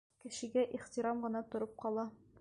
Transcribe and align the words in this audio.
Кешегә 0.21 0.63
ихтирам 0.79 1.23
ғына 1.27 1.45
тороп 1.53 1.77
ҡала! 1.85 2.11